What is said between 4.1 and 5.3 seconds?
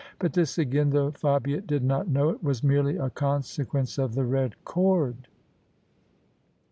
the red cord.